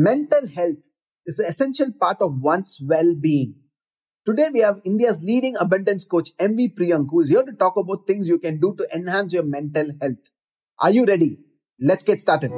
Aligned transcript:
Mental 0.00 0.46
health 0.46 0.84
is 1.26 1.40
an 1.40 1.46
essential 1.46 1.88
part 2.00 2.18
of 2.20 2.40
one's 2.40 2.78
well 2.80 3.16
being. 3.20 3.56
Today, 4.24 4.48
we 4.52 4.60
have 4.60 4.80
India's 4.84 5.24
leading 5.24 5.56
abundance 5.58 6.04
coach, 6.04 6.30
MV 6.38 6.76
Priyank, 6.76 7.08
who 7.10 7.20
is 7.22 7.30
here 7.30 7.42
to 7.42 7.50
talk 7.50 7.76
about 7.76 8.06
things 8.06 8.28
you 8.28 8.38
can 8.38 8.60
do 8.60 8.76
to 8.78 8.86
enhance 8.94 9.32
your 9.32 9.42
mental 9.42 9.90
health. 10.00 10.30
Are 10.78 10.92
you 10.92 11.04
ready? 11.04 11.38
Let's 11.80 12.04
get 12.04 12.20
started. 12.20 12.52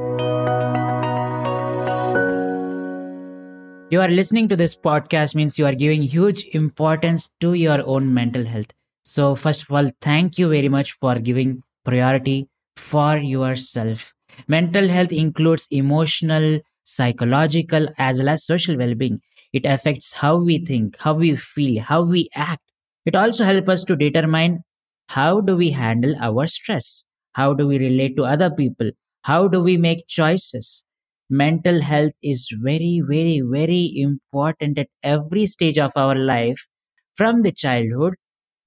You 3.91 4.03
are 4.03 4.09
listening 4.09 4.51
to 4.51 4.57
this 4.57 4.77
podcast 4.77 5.35
means 5.35 5.59
you 5.59 5.65
are 5.65 5.75
giving 5.75 6.03
huge 6.03 6.45
importance 6.53 7.31
to 7.41 7.55
your 7.55 7.83
own 7.87 8.13
mental 8.13 8.45
health. 8.45 8.75
So, 9.07 9.35
first 9.35 9.63
of 9.63 9.71
all, 9.71 9.91
thank 10.03 10.37
you 10.37 10.51
very 10.51 10.69
much 10.69 10.93
for 10.93 11.15
giving 11.15 11.63
priority 11.87 12.51
for 12.77 13.17
yourself. 13.17 14.13
Mental 14.47 14.89
health 14.89 15.11
includes 15.11 15.67
emotional, 15.71 16.61
psychological, 16.91 17.89
as 17.99 18.19
well 18.19 18.29
as 18.29 18.45
social 18.45 18.77
well 18.77 18.95
being. 18.95 19.21
It 19.53 19.65
affects 19.67 20.13
how 20.15 20.37
we 20.37 20.59
think, 20.59 20.97
how 20.99 21.15
we 21.15 21.37
feel, 21.37 21.83
how 21.83 22.03
we 22.03 22.29
act. 22.35 22.63
It 23.07 23.17
also 23.17 23.45
helps 23.45 23.69
us 23.69 23.85
to 23.85 23.97
determine 23.97 24.61
how 25.09 25.41
do 25.41 25.57
we 25.57 25.71
handle 25.71 26.15
our 26.21 26.47
stress? 26.47 27.05
How 27.33 27.55
do 27.55 27.67
we 27.67 27.79
relate 27.79 28.17
to 28.17 28.25
other 28.25 28.51
people? 28.51 28.91
How 29.23 29.49
do 29.49 29.61
we 29.63 29.77
make 29.77 30.07
choices? 30.07 30.85
Mental 31.29 31.81
health 31.81 32.13
is 32.23 32.49
very, 32.61 33.01
very, 33.07 33.41
very 33.45 33.93
important 33.97 34.79
at 34.79 34.89
every 35.03 35.47
stage 35.47 35.79
of 35.79 35.93
our 35.97 36.15
life 36.15 36.67
from 37.15 37.43
the 37.43 37.53
childhood 37.53 38.15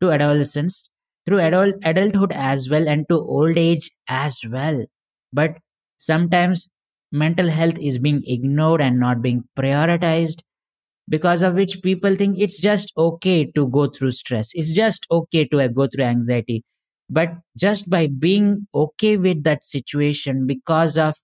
to 0.02 0.12
adolescence, 0.12 0.90
through 1.26 1.40
adult, 1.40 1.76
adulthood 1.84 2.32
as 2.34 2.70
well, 2.70 2.88
and 2.88 3.08
to 3.10 3.16
old 3.16 3.58
age 3.58 3.92
as 4.08 4.42
well. 4.50 4.86
But 5.32 5.58
sometimes 5.98 6.70
mental 7.14 7.50
health 7.50 7.78
is 7.80 8.00
being 8.00 8.24
ignored 8.26 8.82
and 8.82 9.00
not 9.00 9.22
being 9.22 9.44
prioritized 9.58 10.42
because 11.08 11.42
of 11.42 11.54
which 11.54 11.82
people 11.82 12.16
think 12.16 12.38
it's 12.40 12.60
just 12.60 12.92
okay 12.98 13.46
to 13.46 13.68
go 13.68 13.88
through 13.88 14.12
stress. 14.12 14.50
It's 14.54 14.74
just 14.74 15.06
okay 15.12 15.46
to 15.46 15.70
go 15.70 15.88
through 15.88 16.06
anxiety. 16.06 16.64
But 17.10 17.34
just 17.58 17.90
by 17.90 18.08
being 18.08 18.68
okay 18.74 19.18
with 19.18 19.44
that 19.44 19.64
situation 19.64 20.48
because 20.48 20.98
of 20.98 21.16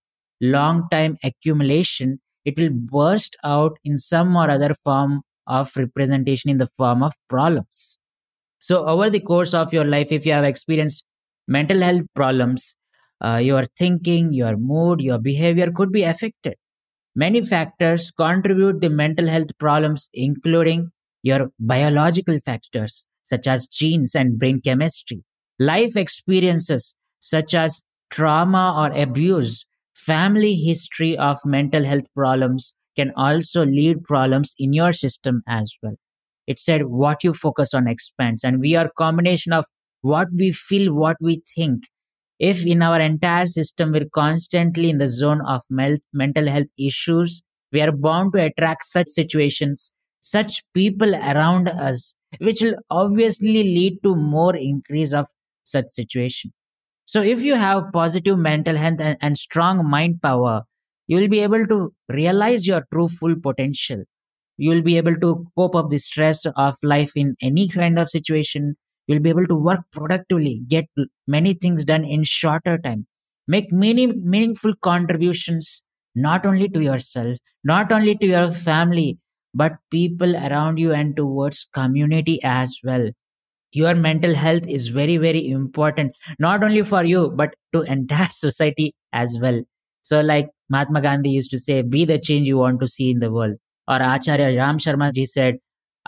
long 0.42 0.88
time 0.90 1.18
accumulation 1.24 2.20
it 2.46 2.58
will 2.58 2.70
burst 2.72 3.36
out 3.44 3.78
in 3.84 3.98
some 3.98 4.36
or 4.36 4.50
other 4.50 4.74
form 4.74 5.22
of 5.48 5.76
representation 5.76 6.50
in 6.50 6.58
the 6.58 6.68
form 6.68 7.04
of 7.04 7.14
problems. 7.30 7.98
So, 8.60 8.86
over 8.86 9.10
the 9.10 9.20
course 9.20 9.54
of 9.54 9.74
your 9.74 9.86
life, 9.86 10.12
if 10.12 10.26
you 10.26 10.34
have 10.34 10.44
experienced 10.44 11.04
mental 11.48 11.82
health 11.82 12.04
problems, 12.14 12.76
uh, 13.22 13.38
your 13.38 13.66
thinking, 13.78 14.34
your 14.34 14.58
mood, 14.58 15.02
your 15.02 15.20
behavior 15.20 15.72
could 15.72 15.92
be 15.92 16.04
affected. 16.04 16.56
Many 17.16 17.42
factors 17.42 18.12
contribute 18.12 18.82
the 18.82 18.90
mental 18.90 19.28
health 19.28 19.58
problems, 19.60 20.10
including 20.14 20.92
your 21.24 21.52
biological 21.60 22.40
factors 22.46 23.08
such 23.24 23.46
as 23.48 23.68
genes 23.68 24.16
and 24.16 24.40
brain 24.40 24.62
chemistry, 24.62 25.24
life 25.60 25.96
experiences 25.96 26.96
such 27.20 27.54
as 27.54 27.84
trauma 28.10 28.74
or 28.78 29.00
abuse, 29.00 29.66
family 29.94 30.56
history 30.56 31.18
of 31.18 31.38
mental 31.46 31.84
health 31.84 32.06
problems 32.16 32.74
can 32.96 33.12
also 33.16 33.66
lead 33.66 34.04
problems 34.04 34.56
in 34.58 34.74
your 34.74 34.94
system 34.94 35.42
as 35.48 35.76
well 35.84 35.96
it 36.50 36.60
said 36.60 36.86
what 36.86 37.24
you 37.24 37.34
focus 37.34 37.74
on 37.74 37.88
expands 37.88 38.44
and 38.44 38.60
we 38.60 38.76
are 38.76 38.90
combination 38.98 39.54
of 39.54 39.66
what 40.02 40.28
we 40.36 40.52
feel 40.52 40.94
what 40.94 41.18
we 41.22 41.42
think 41.56 41.84
if 42.40 42.66
in 42.66 42.82
our 42.82 43.00
entire 43.00 43.48
system 43.48 43.92
we're 43.92 44.10
constantly 44.14 44.90
in 44.90 44.98
the 44.98 45.08
zone 45.08 45.42
of 45.46 45.62
mental 45.70 46.48
health 46.48 46.68
issues 46.78 47.42
we 47.72 47.82
are 47.82 47.92
bound 47.92 48.34
to 48.34 48.44
attract 48.44 48.86
such 48.86 49.08
situations 49.08 49.92
such 50.22 50.64
people 50.74 51.16
around 51.16 51.68
us 51.70 52.16
which 52.40 52.62
will 52.62 52.76
obviously 52.90 53.64
lead 53.64 53.98
to 54.04 54.16
more 54.16 54.56
increase 54.56 55.14
of 55.14 55.28
such 55.64 55.88
situation. 55.88 56.52
So 57.06 57.22
if 57.22 57.42
you 57.42 57.56
have 57.56 57.92
positive 57.92 58.38
mental 58.38 58.78
health 58.78 59.02
and, 59.02 59.18
and 59.22 59.38
strong 59.38 59.90
mind 59.90 60.22
power 60.22 60.64
you 61.08 61.18
will 61.18 61.28
be 61.28 61.40
able 61.40 61.66
to 61.66 61.92
realize 62.08 62.68
your 62.68 62.86
true 62.94 63.08
full 63.10 63.36
potential. 63.42 64.04
You'll 64.58 64.84
be 64.84 64.98
able 64.98 65.16
to 65.16 65.48
cope 65.58 65.74
up 65.76 65.90
the 65.90 65.98
stress 65.98 66.46
of 66.46 66.76
life 66.84 67.14
in 67.16 67.36
any 67.42 67.68
kind 67.68 67.98
of 67.98 68.10
situation 68.10 68.76
You'll 69.10 69.22
be 69.22 69.30
able 69.32 69.48
to 69.48 69.56
work 69.56 69.80
productively, 69.92 70.62
get 70.68 70.86
many 71.28 71.56
things 71.56 71.84
done 71.84 72.06
in 72.06 72.24
shorter 72.24 72.78
time, 72.78 73.08
make 73.48 73.72
many 73.72 74.06
meaningful 74.06 74.76
contributions, 74.84 75.82
not 76.14 76.46
only 76.46 76.70
to 76.70 76.84
yourself, 76.84 77.40
not 77.64 77.92
only 77.92 78.16
to 78.18 78.28
your 78.28 78.52
family, 78.52 79.18
but 79.56 79.78
people 79.90 80.36
around 80.36 80.78
you 80.78 80.94
and 80.94 81.18
towards 81.18 81.68
community 81.74 82.40
as 82.44 82.78
well. 82.84 83.10
Your 83.72 83.96
mental 83.96 84.36
health 84.36 84.68
is 84.68 84.90
very, 84.90 85.18
very 85.18 85.50
important, 85.50 86.16
not 86.38 86.64
only 86.64 86.84
for 86.84 87.04
you, 87.04 87.32
but 87.36 87.56
to 87.74 87.82
entire 87.82 88.30
society 88.32 88.94
as 89.12 89.40
well. 89.42 89.60
So, 90.04 90.22
like 90.22 90.50
Mahatma 90.70 91.02
Gandhi 91.02 91.32
used 91.32 91.50
to 91.50 91.58
say, 91.58 91.82
be 91.82 92.06
the 92.06 92.20
change 92.20 92.46
you 92.46 92.58
want 92.58 92.80
to 92.82 92.88
see 92.88 93.10
in 93.10 93.22
the 93.22 93.32
world. 93.32 93.56
Or 93.88 93.96
Acharya 93.96 94.56
Ram 94.56 94.78
Sharma 94.78 95.12
ji 95.12 95.26
said, 95.26 95.56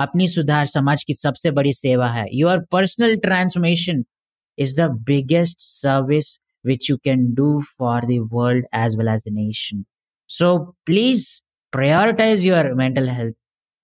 अपनी 0.01 0.27
सुधार 0.29 0.67
समाज 0.67 1.05
की 1.05 1.15
सबसे 1.15 1.51
बड़ी 1.51 1.73
सेवा 1.73 2.09
है 2.09 2.27
your 2.39 2.59
personal 2.73 3.17
transformation 3.27 4.05
is 4.65 4.75
the 4.75 4.89
biggest 5.09 5.65
service 5.81 6.41
which 6.63 6.89
you 6.89 6.99
can 6.99 7.35
do 7.35 7.63
for 7.79 8.01
the 8.01 8.21
world 8.21 8.65
as 8.73 8.97
well 8.97 9.09
as 9.09 9.23
the 9.25 9.31
nation. 9.31 9.87
So 10.27 10.75
please 10.87 11.43
prioritize 11.75 12.45
your 12.45 12.75
mental 12.75 13.07
health 13.07 13.35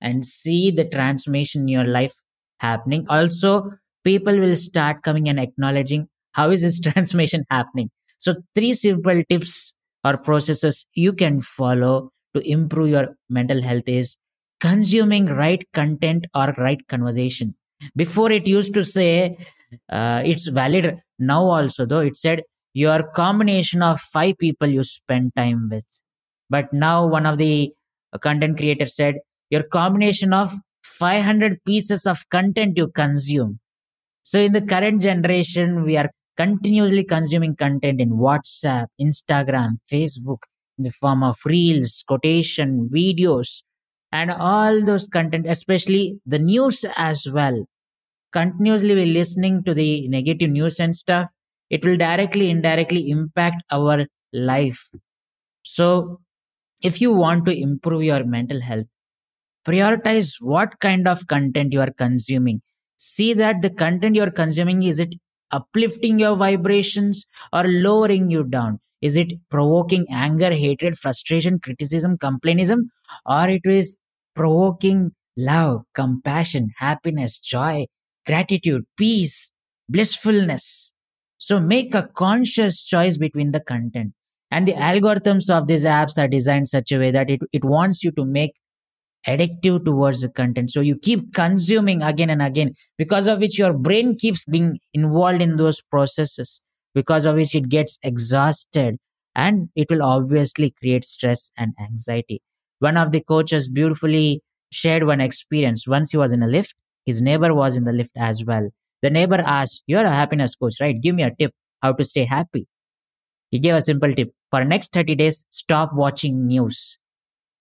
and 0.01 0.27
see 0.27 0.71
the 0.71 0.89
transformation 0.89 1.63
in 1.63 1.69
your 1.69 1.85
life 1.85 2.15
happening. 2.61 3.07
Also, 3.09 3.71
people 4.05 4.39
will 4.39 4.57
start 4.57 5.03
coming 5.03 5.29
and 5.29 5.39
acknowledging 5.39 6.09
how 6.33 6.51
is 6.51 6.63
this 6.63 6.81
transformation 6.81 7.45
happening. 7.51 7.91
So 8.19 8.35
three 8.55 8.73
simple 8.73 9.23
tips 9.29 9.75
or 10.05 10.17
processes 10.17 10.87
you 10.95 11.13
can 11.13 11.41
follow 11.41 12.11
to 12.35 12.51
improve 12.51 12.89
your 12.89 13.09
mental 13.29 13.63
health 13.63 13.87
is 13.87 14.17
consuming 14.60 15.28
right 15.28 15.64
content 15.74 16.26
or 16.36 16.54
right 16.58 16.86
conversation. 16.88 17.56
Before 17.96 18.32
it 18.32 18.48
used 18.48 18.74
to 18.74 18.84
say 18.84 19.38
uh, 19.90 20.22
it's 20.26 20.48
valid. 20.48 20.98
Now 21.20 21.44
also 21.44 21.86
though 21.86 22.00
it 22.00 22.16
said 22.16 22.44
your 22.74 23.04
combination 23.04 23.82
of 23.82 24.00
five 24.00 24.38
people 24.38 24.68
you 24.68 24.84
spend 24.84 25.34
time 25.36 25.70
with. 25.72 25.86
But 26.50 26.72
now 26.72 27.06
one 27.08 27.26
of 27.26 27.38
the 27.38 27.74
content 28.22 28.58
creators 28.58 28.96
said 28.96 29.16
your 29.50 29.64
combination 29.64 30.34
of 30.34 30.54
500 30.84 31.64
pieces 31.66 32.06
of 32.06 32.28
content 32.30 32.78
you 32.78 32.88
consume. 32.88 33.60
So 34.24 34.40
in 34.40 34.54
the 34.54 34.62
current 34.62 35.02
generation 35.02 35.84
we 35.84 35.98
are 35.98 36.10
continuously 36.36 37.04
consuming 37.04 37.56
content 37.56 38.00
in 38.00 38.12
whatsapp 38.12 38.86
instagram 39.02 39.72
facebook 39.92 40.38
in 40.78 40.84
the 40.84 40.92
form 40.92 41.24
of 41.24 41.38
reels, 41.46 42.04
quotation, 42.08 42.90
videos, 42.94 43.64
and 44.12 44.32
all 44.32 44.84
those 44.86 45.08
content, 45.08 45.46
especially 45.48 46.20
the 46.26 46.40
news 46.40 46.86
as 46.96 47.28
well. 47.30 47.66
Continuously, 48.32 48.96
we're 48.96 49.14
listening 49.14 49.64
to 49.64 49.74
the 49.74 50.08
negative 50.08 50.50
news 50.50 50.80
and 50.80 50.96
stuff. 50.96 51.30
It 51.70 51.86
will 51.86 51.98
directly, 51.98 52.50
indirectly 52.50 53.10
impact 53.10 53.64
our 53.72 54.06
life. 54.34 54.90
So, 55.64 56.22
if 56.82 57.02
you 57.02 57.14
want 57.14 57.46
to 57.46 57.58
improve 57.58 58.04
your 58.04 58.24
mental 58.24 58.62
health, 58.62 58.86
prioritize 59.66 60.36
what 60.40 60.80
kind 60.80 61.08
of 61.08 61.28
content 61.28 61.74
you 61.74 61.82
are 61.82 61.92
consuming. 61.92 62.62
See 62.98 63.34
that 63.34 63.62
the 63.62 63.70
content 63.70 64.16
you 64.16 64.24
are 64.24 64.32
consuming 64.32 64.84
is 64.84 65.00
it 65.00 65.16
uplifting 65.52 66.20
your 66.20 66.36
vibrations 66.36 67.26
or 67.54 67.64
lowering 67.66 68.30
you 68.30 68.44
down 68.44 68.80
is 69.02 69.16
it 69.16 69.34
provoking 69.50 70.06
anger 70.10 70.52
hatred 70.52 70.98
frustration 70.98 71.60
criticism 71.60 72.18
complainism 72.18 72.90
or 73.26 73.50
it 73.50 73.62
is 73.66 73.98
provoking 74.36 75.12
love 75.36 75.82
compassion 75.94 76.72
happiness 76.78 77.40
joy 77.40 77.86
gratitude 78.26 78.84
peace 78.98 79.52
blissfulness? 79.90 80.92
So 81.38 81.60
make 81.60 81.94
a 81.94 82.10
conscious 82.16 82.84
choice 82.84 83.18
between 83.18 83.52
the 83.52 83.60
content. 83.60 84.14
And 84.50 84.68
the 84.68 84.74
algorithms 84.74 85.50
of 85.50 85.68
these 85.68 85.86
apps 85.86 86.18
are 86.18 86.28
designed 86.28 86.70
such 86.70 86.92
a 86.92 86.98
way 86.98 87.12
that 87.12 87.30
it, 87.30 87.42
it 87.52 87.64
wants 87.64 88.04
you 88.04 88.12
to 88.14 88.26
make 88.26 88.54
addictive 89.28 89.84
towards 89.84 90.22
the 90.22 90.30
content. 90.30 90.72
So 90.72 90.82
you 90.82 90.98
keep 90.98 91.34
consuming 91.34 92.02
again 92.02 92.30
and 92.30 92.42
again 92.42 92.74
because 92.98 93.28
of 93.28 93.40
which 93.40 93.60
your 93.60 93.74
brain 93.74 94.16
keeps 94.16 94.46
being 94.46 94.80
involved 94.94 95.42
in 95.42 95.58
those 95.58 95.82
processes 95.82 96.62
because 96.94 97.26
of 97.26 97.36
which 97.36 97.56
it 97.56 97.70
gets 97.70 97.98
exhausted 98.04 98.98
and 99.36 99.70
it 99.76 99.88
will 99.90 100.04
obviously 100.04 100.72
create 100.72 101.06
stress 101.06 101.52
and 101.58 101.74
anxiety. 101.80 102.42
One 102.80 102.98
of 102.98 103.12
the 103.12 103.22
coaches 103.22 103.70
beautifully 103.70 104.42
shared 104.72 105.04
one 105.06 105.22
experience. 105.22 105.88
Once 105.88 106.12
he 106.12 106.18
was 106.18 106.32
in 106.32 106.44
a 106.44 106.48
lift 106.48 106.74
his 107.06 107.22
neighbor 107.22 107.54
was 107.54 107.78
in 107.78 107.86
the 107.86 107.94
lift 107.94 108.12
as 108.18 108.44
well. 108.44 108.70
The 109.02 109.10
neighbor 109.10 109.40
asked 109.40 109.84
you're 109.88 110.06
a 110.06 110.14
happiness 110.14 110.56
coach 110.56 110.76
right? 110.82 111.00
Give 111.00 111.16
me 111.16 111.24
a 111.24 111.34
tip 111.34 111.54
how 111.82 111.94
to 111.94 112.04
stay 112.04 112.26
happy. 112.26 112.68
He 113.52 113.60
gave 113.60 113.76
a 113.76 113.82
simple 113.82 114.14
tip. 114.14 114.32
For 114.52 114.64
next 114.66 114.94
30 114.94 115.16
days 115.16 115.46
stop 115.50 115.94
watching 115.94 116.48
news. 116.48 116.98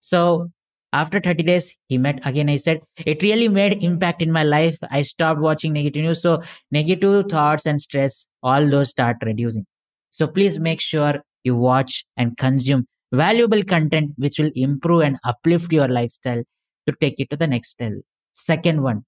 So 0.01 0.51
after 0.93 1.21
30 1.21 1.43
days 1.43 1.77
he 1.89 1.99
met 1.99 2.21
again. 2.25 2.49
I 2.49 2.57
said 2.57 2.81
it 3.05 3.23
really 3.23 3.49
made 3.49 3.83
impact 3.83 4.23
in 4.23 4.33
my 4.33 4.45
life. 4.45 4.77
I 4.91 5.03
stopped 5.03 5.41
watching 5.41 5.73
negative 5.73 6.03
news. 6.03 6.23
So 6.23 6.43
negative 6.71 7.27
thoughts 7.29 7.67
and 7.67 7.81
stress 7.81 8.27
all 8.43 8.69
those 8.69 8.91
start 8.91 9.17
reducing. 9.25 9.67
So 10.11 10.27
please 10.27 10.59
make 10.59 10.81
sure 10.81 11.23
you 11.45 11.55
watch 11.55 12.05
and 12.17 12.37
consume 12.37 12.87
valuable 13.13 13.63
content 13.63 14.13
which 14.17 14.39
will 14.39 14.51
improve 14.55 15.03
and 15.03 15.19
uplift 15.25 15.73
your 15.73 15.89
lifestyle 15.89 16.43
to 16.87 16.95
take 17.01 17.21
it 17.21 17.31
to 17.31 17.37
the 17.37 17.47
next 17.47 17.81
level. 17.81 18.01
Second 18.33 18.83
one 18.83 19.05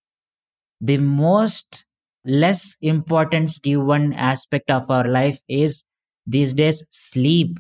the 0.80 0.98
most 0.98 1.84
less 2.24 2.76
important 2.80 3.60
given 3.62 4.12
aspect 4.12 4.70
of 4.70 4.90
our 4.90 5.08
life 5.08 5.40
is 5.48 5.84
these 6.26 6.52
days 6.52 6.84
sleep. 6.90 7.58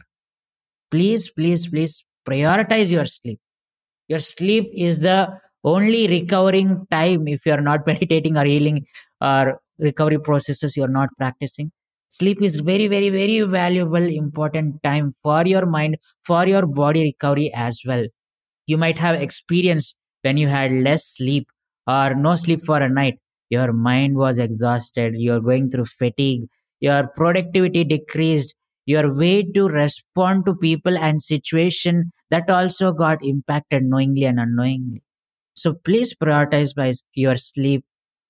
Please 0.90 1.30
please 1.30 1.68
please 1.68 2.04
prioritize 2.26 2.90
your 2.90 3.06
sleep 3.06 3.40
your 4.08 4.18
sleep 4.18 4.70
is 4.74 5.00
the 5.00 5.28
only 5.64 6.08
recovering 6.08 6.86
time 6.90 7.28
if 7.28 7.44
you 7.46 7.52
are 7.52 7.60
not 7.60 7.86
meditating 7.86 8.36
or 8.36 8.44
healing 8.44 8.86
or 9.20 9.60
recovery 9.78 10.18
processes 10.18 10.76
you 10.76 10.84
are 10.84 10.94
not 11.00 11.08
practicing. 11.16 11.70
Sleep 12.08 12.40
is 12.42 12.60
very 12.60 12.88
very 12.88 13.10
very 13.10 13.40
valuable 13.42 14.02
important 14.02 14.82
time 14.82 15.14
for 15.22 15.46
your 15.46 15.66
mind 15.66 15.96
for 16.24 16.46
your 16.46 16.66
body 16.66 17.02
recovery 17.02 17.52
as 17.54 17.82
well. 17.86 18.06
You 18.66 18.78
might 18.78 18.98
have 18.98 19.20
experienced 19.20 19.96
when 20.22 20.36
you 20.36 20.48
had 20.48 20.72
less 20.72 21.04
sleep 21.16 21.48
or 21.86 22.14
no 22.14 22.36
sleep 22.36 22.64
for 22.64 22.78
a 22.78 22.88
night. 22.88 23.18
Your 23.50 23.72
mind 23.72 24.16
was 24.16 24.38
exhausted. 24.38 25.14
You're 25.16 25.40
going 25.40 25.70
through 25.70 25.86
fatigue. 25.86 26.42
Your 26.80 27.08
productivity 27.08 27.84
decreased 27.84 28.54
your 28.88 29.12
way 29.12 29.42
to 29.42 29.68
respond 29.68 30.46
to 30.46 30.54
people 30.54 30.96
and 30.96 31.20
situation 31.20 32.10
that 32.30 32.48
also 32.48 32.90
got 32.90 33.22
impacted 33.22 33.82
knowingly 33.84 34.24
and 34.24 34.40
unknowingly. 34.40 35.02
So 35.52 35.74
please 35.74 36.14
prioritize 36.14 36.74
by 36.74 36.94
your 37.12 37.36
sleep. 37.36 37.84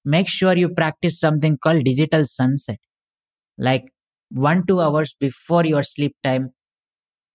Make 0.05 0.27
sure 0.27 0.57
you 0.57 0.69
practice 0.69 1.21
something 1.21 1.59
called 1.59 1.85
digital 1.85 2.25
sunset. 2.25 2.81
Like 3.57 3.85
1 4.31 4.67
2 4.67 4.81
hours 4.81 5.15
before 5.21 5.65
your 5.65 5.85
sleep 5.85 6.17
time 6.25 6.51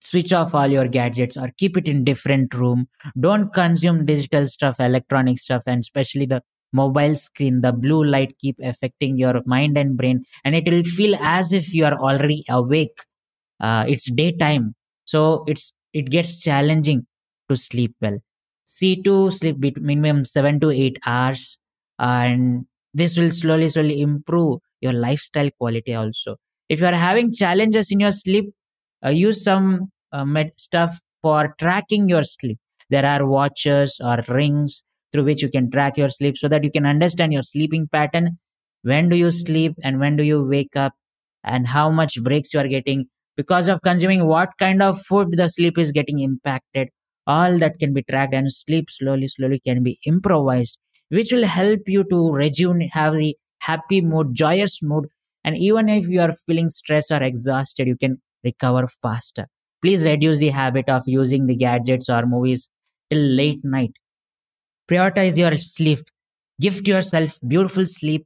switch 0.01 0.33
off 0.33 0.53
all 0.53 0.67
your 0.67 0.89
gadgets 0.89 1.37
or 1.37 1.49
keep 1.57 1.77
it 1.77 1.87
in 1.87 2.03
different 2.03 2.53
room. 2.53 2.87
Don't 3.17 3.53
consume 3.53 4.05
digital 4.05 4.47
stuff 4.47 4.81
electronic 4.81 5.39
stuff 5.39 5.63
and 5.65 5.79
especially 5.79 6.25
the 6.25 6.41
mobile 6.73 7.15
screen. 7.15 7.61
The 7.61 7.71
blue 7.71 8.03
light 8.03 8.37
keep 8.37 8.57
affecting 8.61 9.17
your 9.17 9.41
mind 9.45 9.77
and 9.77 9.95
brain 9.95 10.25
and 10.43 10.55
it 10.55 10.69
will 10.69 10.83
feel 10.83 11.15
as 11.21 11.53
if 11.53 11.73
you 11.73 11.85
are 11.85 11.97
already 11.97 12.43
awake 12.49 12.97
uh, 13.63 13.85
it's 13.87 14.11
daytime. 14.11 14.75
So 15.05 15.45
it's 15.47 15.73
it 15.93 16.11
gets 16.11 16.39
challenging 16.43 17.07
to 17.49 17.57
sleep 17.57 17.95
well. 18.01 18.19
See 18.65 19.01
to 19.03 19.31
sleep 19.31 19.59
between 19.61 19.85
minimum 19.87 20.25
7 20.25 20.59
to 20.61 20.71
8 20.71 20.99
hours. 21.05 21.59
And 21.99 22.67
this 22.93 23.17
will 23.17 23.31
slowly 23.31 23.69
slowly 23.69 24.01
improve 24.01 24.59
your 24.81 24.93
lifestyle 24.93 25.51
quality 25.59 25.95
also. 25.95 26.37
If 26.69 26.81
you 26.81 26.87
are 26.87 26.93
having 26.95 27.33
challenges 27.33 27.91
in 27.91 28.01
your 28.01 28.11
sleep 28.11 28.53
uh, 29.05 29.09
use 29.09 29.43
some 29.43 29.91
uh, 30.11 30.25
med- 30.25 30.53
stuff 30.57 30.99
for 31.21 31.55
tracking 31.59 32.09
your 32.09 32.23
sleep. 32.23 32.57
There 32.89 33.05
are 33.05 33.25
watches 33.25 33.99
or 34.03 34.19
rings 34.27 34.83
through 35.11 35.25
which 35.25 35.41
you 35.41 35.49
can 35.49 35.71
track 35.71 35.97
your 35.97 36.09
sleep 36.09 36.37
so 36.37 36.47
that 36.49 36.63
you 36.63 36.71
can 36.71 36.85
understand 36.85 37.33
your 37.33 37.43
sleeping 37.43 37.87
pattern. 37.91 38.39
When 38.83 39.09
do 39.09 39.15
you 39.15 39.31
sleep 39.31 39.75
and 39.83 39.99
when 39.99 40.17
do 40.17 40.23
you 40.23 40.43
wake 40.43 40.75
up 40.75 40.93
and 41.43 41.67
how 41.67 41.89
much 41.91 42.21
breaks 42.23 42.53
you 42.53 42.59
are 42.59 42.67
getting 42.67 43.07
because 43.37 43.67
of 43.67 43.81
consuming 43.81 44.25
what 44.25 44.49
kind 44.59 44.81
of 44.81 45.01
food 45.01 45.29
the 45.33 45.47
sleep 45.49 45.77
is 45.77 45.91
getting 45.91 46.19
impacted. 46.19 46.89
All 47.25 47.57
that 47.59 47.79
can 47.79 47.93
be 47.93 48.03
tracked 48.03 48.33
and 48.33 48.51
sleep 48.51 48.89
slowly 48.89 49.27
slowly 49.27 49.59
can 49.65 49.81
be 49.83 49.99
improvised 50.05 50.77
which 51.09 51.31
will 51.31 51.45
help 51.45 51.81
you 51.87 52.03
to 52.09 52.31
resume 52.31 52.81
have 52.91 53.13
the 53.13 53.37
happy 53.59 54.01
mood 54.01 54.33
joyous 54.33 54.81
mood. 54.81 55.05
And 55.43 55.57
even 55.57 55.89
if 55.89 56.07
you 56.07 56.21
are 56.21 56.33
feeling 56.47 56.69
stressed 56.69 57.11
or 57.11 57.21
exhausted 57.21 57.87
you 57.87 57.95
can 57.95 58.21
recover 58.43 58.87
faster. 59.01 59.47
Please 59.81 60.05
reduce 60.05 60.37
the 60.37 60.49
habit 60.49 60.89
of 60.89 61.03
using 61.05 61.45
the 61.45 61.55
gadgets 61.55 62.09
or 62.09 62.25
movies 62.25 62.69
till 63.09 63.19
late 63.21 63.63
night. 63.63 63.91
Prioritize 64.89 65.37
your 65.37 65.55
sleep. 65.57 65.99
Gift 66.61 66.87
yourself 66.87 67.37
beautiful 67.47 67.85
sleep 67.85 68.25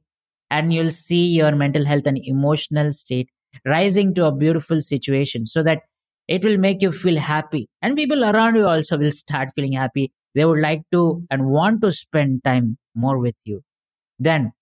and 0.50 0.72
you'll 0.72 0.90
see 0.90 1.34
your 1.34 1.54
mental 1.56 1.84
health 1.84 2.06
and 2.06 2.18
emotional 2.22 2.92
state 2.92 3.28
rising 3.64 4.14
to 4.14 4.26
a 4.26 4.34
beautiful 4.34 4.80
situation 4.80 5.46
so 5.46 5.62
that 5.62 5.82
it 6.28 6.44
will 6.44 6.58
make 6.58 6.82
you 6.82 6.92
feel 6.92 7.18
happy. 7.18 7.68
And 7.82 7.96
people 7.96 8.24
around 8.24 8.56
you 8.56 8.66
also 8.66 8.98
will 8.98 9.10
start 9.10 9.48
feeling 9.54 9.72
happy. 9.72 10.12
They 10.34 10.44
would 10.44 10.60
like 10.60 10.82
to 10.92 11.24
and 11.30 11.46
want 11.46 11.82
to 11.82 11.90
spend 11.90 12.44
time 12.44 12.78
more 12.94 13.18
with 13.18 13.36
you. 13.44 13.62
Then 14.18 14.52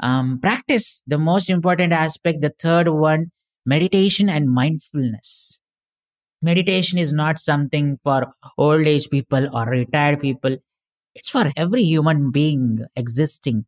um, 0.00 0.38
practice 0.40 1.02
the 1.06 1.18
most 1.18 1.48
important 1.48 1.92
aspect 1.92 2.42
the 2.42 2.54
third 2.58 2.88
one 2.88 3.30
meditation 3.64 4.28
and 4.28 4.50
mindfulness. 4.50 5.60
Meditation 6.42 6.98
is 6.98 7.12
not 7.12 7.38
something 7.38 7.98
for 8.04 8.32
old 8.58 8.86
age 8.86 9.08
people 9.08 9.48
or 9.56 9.64
retired 9.66 10.20
people. 10.20 10.56
It's 11.14 11.30
for 11.30 11.50
every 11.56 11.82
human 11.82 12.30
being 12.30 12.80
existing 12.94 13.64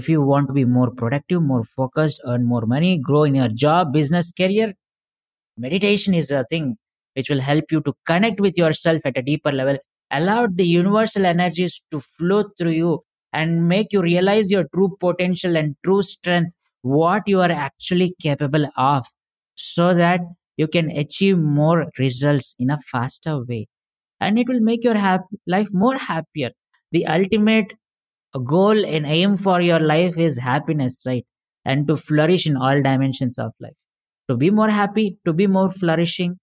if 0.00 0.08
you 0.08 0.20
want 0.30 0.48
to 0.48 0.52
be 0.60 0.64
more 0.78 0.90
productive 1.02 1.42
more 1.42 1.64
focused 1.64 2.20
earn 2.26 2.44
more 2.54 2.66
money 2.76 2.98
grow 3.10 3.24
in 3.24 3.34
your 3.42 3.52
job 3.66 3.92
business 3.98 4.32
career 4.42 4.72
meditation 5.56 6.14
is 6.14 6.30
a 6.30 6.44
thing 6.50 6.76
which 7.14 7.30
will 7.30 7.40
help 7.40 7.70
you 7.70 7.80
to 7.82 7.94
connect 8.06 8.40
with 8.40 8.56
yourself 8.56 9.02
at 9.04 9.16
a 9.16 9.22
deeper 9.22 9.52
level. 9.52 9.78
Allow 10.10 10.48
the 10.48 10.66
universal 10.66 11.26
energies 11.26 11.80
to 11.90 12.00
flow 12.00 12.44
through 12.58 12.72
you 12.72 13.04
and 13.32 13.68
make 13.68 13.92
you 13.92 14.02
realize 14.02 14.50
your 14.50 14.64
true 14.74 14.96
potential 15.00 15.56
and 15.56 15.76
true 15.84 16.02
strength 16.02 16.54
what 16.82 17.22
you 17.26 17.40
are 17.40 17.50
actually 17.50 18.14
capable 18.20 18.68
of 18.76 19.06
so 19.54 19.94
that 19.94 20.20
you 20.56 20.68
can 20.68 20.90
achieve 20.90 21.38
more 21.38 21.86
results 21.98 22.54
in 22.58 22.70
a 22.70 22.78
faster 22.78 23.42
way. 23.44 23.66
And 24.20 24.38
it 24.38 24.48
will 24.48 24.60
make 24.60 24.84
your 24.84 24.96
hap- 24.96 25.26
life 25.46 25.68
more 25.72 25.96
happier. 25.96 26.50
The 26.92 27.06
ultimate 27.06 27.74
goal 28.40 28.84
and 28.84 29.06
aim 29.06 29.36
for 29.36 29.60
your 29.60 29.80
life 29.80 30.16
is 30.16 30.38
happiness 30.38 31.02
right? 31.06 31.24
And 31.64 31.86
to 31.88 31.96
flourish 31.96 32.46
in 32.46 32.56
all 32.56 32.82
dimensions 32.82 33.38
of 33.38 33.52
life. 33.60 33.76
To 34.28 34.36
be 34.36 34.50
more 34.50 34.70
happy 34.70 35.18
to 35.24 35.32
be 35.32 35.46
more 35.46 35.70
flourishing 35.70 36.38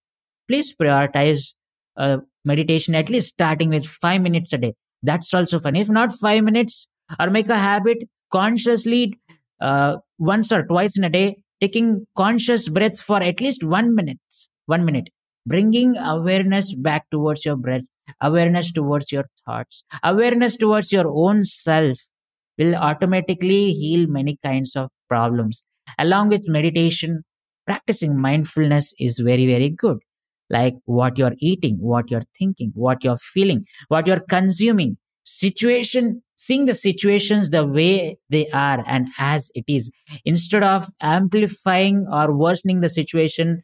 please 0.48 0.74
prioritize 0.74 1.54
uh, 1.96 2.18
meditation 2.44 2.94
at 2.94 3.08
least 3.08 3.28
starting 3.28 3.68
with 3.68 3.86
5 3.86 4.20
minutes 4.20 4.52
a 4.52 4.58
day. 4.58 4.74
That's 5.02 5.32
also 5.32 5.60
fun. 5.60 5.76
If 5.76 5.88
not 5.88 6.12
5 6.12 6.44
minutes 6.44 6.88
or 7.20 7.30
make 7.30 7.48
a 7.48 7.58
habit 7.58 7.98
consciously 8.30 9.18
uh, 9.60 9.96
once 10.18 10.52
or 10.52 10.64
twice 10.64 10.96
in 10.96 11.04
a 11.04 11.10
day 11.10 11.36
taking 11.60 12.06
conscious 12.16 12.68
breaths 12.68 13.00
for 13.00 13.22
at 13.22 13.40
least 13.40 13.62
1 13.62 13.94
minute 13.94 14.18
1 14.66 14.84
minute. 14.84 15.08
Bringing 15.44 15.96
awareness 15.96 16.72
back 16.74 17.10
towards 17.10 17.44
your 17.44 17.56
breath 17.56 17.84
awareness 18.20 18.72
towards 18.72 19.12
your 19.12 19.24
thoughts. 19.46 19.84
Awareness 20.02 20.56
towards 20.56 20.92
your 20.92 21.06
own 21.08 21.44
self 21.44 21.98
will 22.58 22.74
automatically 22.74 23.72
heal 23.72 24.06
many 24.08 24.38
kinds 24.44 24.76
of 24.76 24.90
problems. 25.08 25.64
Along 25.98 26.28
with 26.28 26.48
meditation 26.48 27.22
practicing 27.66 28.20
mindfulness 28.20 28.92
is 28.98 29.18
very 29.18 29.46
very 29.46 29.70
good. 29.70 29.98
Like 30.50 30.74
what 30.84 31.18
you're 31.18 31.34
eating 31.38 31.76
what 31.80 32.10
you're 32.10 32.28
thinking 32.38 32.72
what 32.74 33.04
you're 33.04 33.18
feeling 33.18 33.64
what 33.88 34.06
you're 34.06 34.24
consuming. 34.28 34.98
Situation 35.24 36.22
seeing 36.34 36.64
the 36.64 36.74
situations 36.74 37.50
the 37.50 37.64
way 37.64 38.18
they 38.28 38.48
are 38.50 38.82
and 38.86 39.08
as 39.18 39.50
it 39.54 39.64
is. 39.68 39.92
Instead 40.24 40.64
of 40.64 40.88
amplifying 41.00 42.06
or 42.12 42.36
worsening 42.36 42.80
the 42.80 42.88
situation 42.88 43.62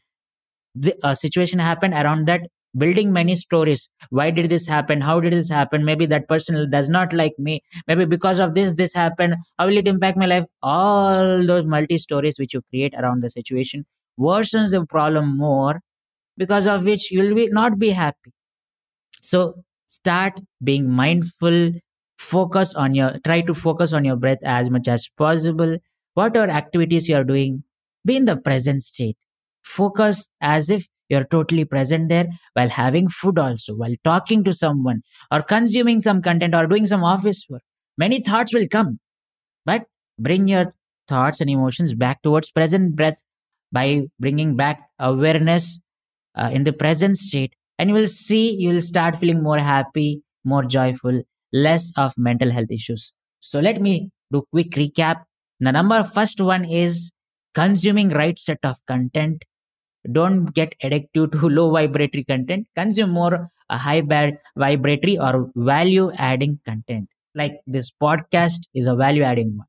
the 0.74 0.96
uh, 1.02 1.14
situation 1.14 1.58
happened 1.58 1.94
around 1.94 2.26
that 2.26 2.42
building 2.78 3.12
many 3.12 3.34
stories. 3.34 3.88
Why 4.10 4.30
did 4.30 4.48
this 4.50 4.66
happen? 4.66 5.00
How 5.00 5.20
did 5.20 5.32
this 5.32 5.50
happen? 5.50 5.84
Maybe 5.84 6.06
that 6.06 6.28
person 6.28 6.70
does 6.70 6.88
not 6.88 7.12
like 7.12 7.38
me. 7.38 7.62
Maybe 7.86 8.04
because 8.04 8.38
of 8.38 8.54
this 8.54 8.74
this 8.74 8.94
happened. 8.94 9.36
How 9.58 9.66
will 9.66 9.76
it 9.76 9.88
impact 9.88 10.16
my 10.16 10.26
life? 10.26 10.44
All 10.62 11.46
those 11.46 11.64
multi 11.66 11.98
stories 11.98 12.38
which 12.38 12.54
you 12.54 12.62
create 12.70 12.94
around 12.94 13.22
the 13.22 13.30
situation 13.30 13.84
worsens 14.18 14.72
the 14.72 14.84
problem 14.86 15.36
more 15.36 15.80
because 16.36 16.66
of 16.66 16.84
which 16.84 17.10
you 17.10 17.20
will 17.22 17.34
be, 17.34 17.48
not 17.48 17.78
be 17.78 17.90
happy. 17.90 18.32
So 19.22 19.62
start 19.86 20.40
being 20.62 20.90
mindful. 20.90 21.72
Focus 22.18 22.74
on 22.74 22.94
your 22.94 23.18
try 23.24 23.40
to 23.42 23.54
focus 23.54 23.92
on 23.92 24.04
your 24.04 24.16
breath 24.16 24.38
as 24.42 24.70
much 24.70 24.88
as 24.88 25.08
possible. 25.16 25.78
Whatever 26.14 26.50
activities 26.50 27.08
you 27.08 27.16
are 27.16 27.24
doing 27.24 27.62
be 28.04 28.16
in 28.16 28.24
the 28.24 28.36
present 28.36 28.82
state. 28.82 29.16
Focus 29.62 30.28
as 30.40 30.70
if 30.70 30.88
you're 31.08 31.24
totally 31.24 31.64
present 31.64 32.08
there 32.08 32.26
while 32.54 32.68
having 32.68 33.08
food 33.08 33.38
also 33.38 33.74
while 33.74 33.94
talking 34.04 34.44
to 34.44 34.52
someone 34.52 35.02
or 35.30 35.42
consuming 35.42 36.00
some 36.00 36.22
content 36.22 36.54
or 36.54 36.66
doing 36.66 36.86
some 36.86 37.04
office 37.04 37.46
work. 37.48 37.62
Many 37.96 38.20
thoughts 38.20 38.54
will 38.54 38.68
come. 38.68 39.00
But 39.64 39.84
bring 40.18 40.48
your 40.48 40.74
thoughts 41.08 41.40
and 41.40 41.50
emotions 41.50 41.94
back 41.94 42.22
towards 42.22 42.50
present 42.50 42.94
breath 42.94 43.24
by 43.72 44.02
bringing 44.20 44.56
back 44.56 44.80
awareness 44.98 45.80
uh, 46.34 46.50
in 46.52 46.64
the 46.64 46.72
present 46.72 47.16
state 47.16 47.54
and 47.78 47.90
you 47.90 47.94
will 47.94 48.06
see 48.06 48.54
you 48.54 48.70
will 48.70 48.80
start 48.80 49.18
feeling 49.18 49.42
more 49.42 49.58
happy 49.58 50.22
more 50.44 50.64
joyful 50.64 51.22
less 51.52 51.92
of 51.96 52.12
mental 52.16 52.50
health 52.50 52.70
issues. 52.70 53.12
So 53.40 53.60
let 53.60 53.80
me 53.80 54.10
do 54.32 54.44
quick 54.52 54.70
recap. 54.72 55.24
The 55.60 55.72
number 55.72 56.04
first 56.04 56.40
one 56.40 56.64
is 56.64 57.10
consuming 57.54 58.10
right 58.10 58.38
set 58.38 58.58
of 58.62 58.76
content 58.86 59.44
don't 60.10 60.54
get 60.54 60.74
addicted 60.82 61.32
to 61.32 61.48
low 61.48 61.70
vibratory 61.70 62.24
content. 62.24 62.66
Consume 62.74 63.10
more 63.10 63.48
uh, 63.70 63.78
high 63.78 64.00
bad 64.00 64.38
vibratory 64.56 65.18
or 65.18 65.50
value 65.56 66.10
adding 66.16 66.58
content. 66.64 67.08
Like 67.34 67.60
this 67.66 67.90
podcast 67.90 68.60
is 68.74 68.86
a 68.86 68.96
value 68.96 69.22
adding 69.22 69.56
one. 69.56 69.66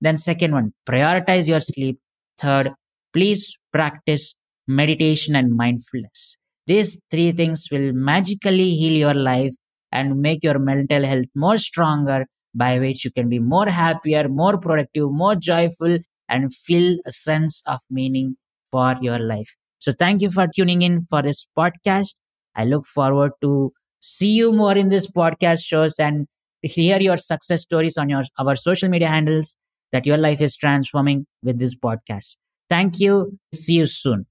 Then 0.00 0.16
second 0.16 0.52
one 0.52 0.72
prioritize 0.88 1.48
your 1.48 1.60
sleep. 1.60 1.98
Third 2.38 2.72
please 3.12 3.56
practice 3.72 4.34
meditation 4.66 5.36
and 5.36 5.54
mindfulness. 5.54 6.36
These 6.66 7.00
three 7.10 7.32
things 7.32 7.68
will 7.70 7.92
magically 7.92 8.70
heal 8.74 8.92
your 8.92 9.14
life 9.14 9.54
and 9.92 10.20
make 10.20 10.42
your 10.42 10.58
mental 10.58 11.04
health 11.04 11.26
more 11.34 11.58
stronger 11.58 12.26
by 12.54 12.78
which 12.78 13.04
you 13.04 13.10
can 13.10 13.28
be 13.28 13.38
more 13.38 13.68
happier 13.68 14.28
more 14.28 14.56
productive 14.58 15.10
more 15.10 15.34
joyful 15.34 15.98
and 16.28 16.54
feel 16.54 16.98
a 17.06 17.10
sense 17.10 17.62
of 17.66 17.80
meaning 17.90 18.36
for 18.70 18.96
your 19.00 19.18
life 19.18 19.56
so 19.78 19.92
thank 19.92 20.22
you 20.22 20.30
for 20.30 20.46
tuning 20.46 20.82
in 20.82 21.06
for 21.10 21.22
this 21.22 21.46
podcast. 21.56 22.20
I 22.56 22.64
look 22.64 22.86
forward 22.86 23.32
to 23.42 23.72
see 24.00 24.30
you 24.30 24.52
more 24.52 24.76
in 24.76 24.88
this 24.88 25.10
podcast 25.10 25.64
shows 25.64 25.98
and 25.98 26.26
hear 26.62 27.00
your 27.00 27.16
success 27.16 27.62
stories 27.62 27.96
on 27.96 28.08
your 28.08 28.22
our 28.38 28.56
social 28.56 28.88
media 28.88 29.08
handles 29.08 29.56
that 29.92 30.06
your 30.06 30.16
life 30.16 30.40
is 30.40 30.56
transforming 30.56 31.26
with 31.42 31.58
this 31.58 31.76
podcast. 31.76 32.36
Thank 32.68 32.98
you. 32.98 33.38
See 33.54 33.74
you 33.74 33.86
soon. 33.86 34.26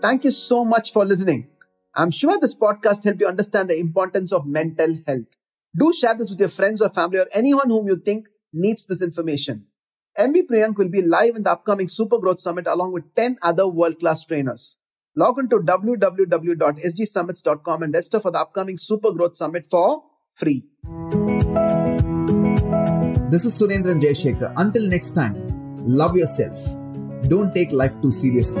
Thank 0.00 0.24
you 0.24 0.30
so 0.30 0.64
much 0.64 0.92
for 0.92 1.04
listening. 1.04 1.48
I'm 1.94 2.10
sure 2.10 2.38
this 2.40 2.54
podcast 2.54 3.04
helped 3.04 3.20
you 3.20 3.26
understand 3.26 3.70
the 3.70 3.78
importance 3.78 4.32
of 4.32 4.46
mental 4.46 4.98
health. 5.06 5.26
Do 5.76 5.92
share 5.92 6.14
this 6.14 6.30
with 6.30 6.40
your 6.40 6.48
friends 6.48 6.80
or 6.80 6.90
family 6.90 7.18
or 7.18 7.26
anyone 7.32 7.70
whom 7.70 7.88
you 7.88 7.96
think 7.96 8.28
needs 8.52 8.86
this 8.86 9.02
information. 9.02 9.67
MV 10.18 10.50
Priyank 10.50 10.76
will 10.76 10.88
be 10.88 11.00
live 11.00 11.36
in 11.36 11.44
the 11.44 11.52
upcoming 11.52 11.86
Super 11.86 12.18
Growth 12.18 12.40
Summit 12.40 12.66
along 12.66 12.90
with 12.92 13.14
10 13.14 13.38
other 13.40 13.68
world 13.68 14.00
class 14.00 14.24
trainers. 14.24 14.74
Log 15.14 15.38
on 15.38 15.48
to 15.48 15.58
www.sgsummits.com 15.58 17.82
and 17.84 17.94
register 17.94 18.18
for 18.18 18.32
the 18.32 18.40
upcoming 18.40 18.76
Super 18.76 19.12
Growth 19.12 19.36
Summit 19.36 19.68
for 19.70 20.02
free. 20.34 20.64
This 23.30 23.44
is 23.44 23.62
Surendran 23.62 24.00
Jayashekhar. 24.02 24.52
Until 24.56 24.88
next 24.88 25.12
time, 25.12 25.36
love 25.86 26.16
yourself. 26.16 26.58
Don't 27.28 27.54
take 27.54 27.70
life 27.70 28.02
too 28.02 28.10
seriously. 28.10 28.60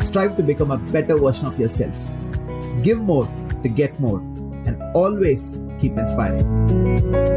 Strive 0.00 0.38
to 0.38 0.42
become 0.42 0.70
a 0.70 0.78
better 0.78 1.18
version 1.18 1.46
of 1.46 1.58
yourself. 1.58 1.94
Give 2.82 2.98
more 2.98 3.28
to 3.62 3.68
get 3.68 4.00
more 4.00 4.20
and 4.64 4.82
always 4.94 5.60
keep 5.78 5.98
inspiring. 5.98 7.33